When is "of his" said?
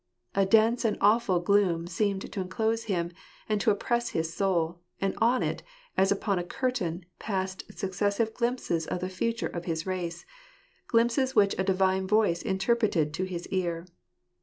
9.49-9.85